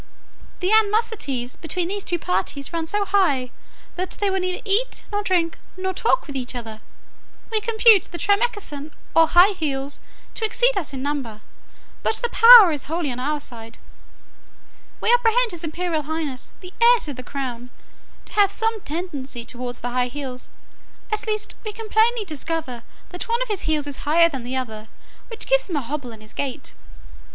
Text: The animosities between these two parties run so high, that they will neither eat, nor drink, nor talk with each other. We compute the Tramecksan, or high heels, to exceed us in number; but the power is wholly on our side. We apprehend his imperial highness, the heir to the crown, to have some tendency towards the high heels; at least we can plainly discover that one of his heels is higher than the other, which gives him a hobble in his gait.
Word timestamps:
The 0.61 0.71
animosities 0.71 1.57
between 1.57 1.87
these 1.87 2.03
two 2.03 2.17
parties 2.17 2.73
run 2.73 2.87
so 2.87 3.05
high, 3.05 3.51
that 3.97 4.17
they 4.19 4.31
will 4.31 4.39
neither 4.39 4.63
eat, 4.65 5.05
nor 5.11 5.21
drink, 5.21 5.59
nor 5.77 5.93
talk 5.93 6.25
with 6.25 6.35
each 6.35 6.55
other. 6.55 6.81
We 7.51 7.61
compute 7.61 8.05
the 8.05 8.17
Tramecksan, 8.17 8.89
or 9.13 9.27
high 9.27 9.51
heels, 9.53 9.99
to 10.33 10.43
exceed 10.43 10.75
us 10.75 10.91
in 10.91 11.03
number; 11.03 11.41
but 12.01 12.15
the 12.15 12.29
power 12.31 12.71
is 12.71 12.85
wholly 12.85 13.11
on 13.11 13.19
our 13.19 13.39
side. 13.39 13.77
We 15.01 15.13
apprehend 15.13 15.51
his 15.51 15.63
imperial 15.63 16.01
highness, 16.01 16.51
the 16.61 16.73
heir 16.81 16.99
to 17.01 17.13
the 17.13 17.21
crown, 17.21 17.69
to 18.25 18.33
have 18.33 18.49
some 18.49 18.81
tendency 18.81 19.43
towards 19.43 19.81
the 19.81 19.91
high 19.91 20.07
heels; 20.07 20.49
at 21.11 21.27
least 21.27 21.53
we 21.63 21.73
can 21.73 21.89
plainly 21.89 22.25
discover 22.25 22.81
that 23.09 23.29
one 23.29 23.43
of 23.43 23.49
his 23.49 23.69
heels 23.69 23.85
is 23.85 23.97
higher 23.97 24.29
than 24.29 24.41
the 24.41 24.55
other, 24.55 24.87
which 25.27 25.45
gives 25.45 25.69
him 25.69 25.75
a 25.75 25.81
hobble 25.81 26.11
in 26.11 26.21
his 26.21 26.33
gait. 26.33 26.73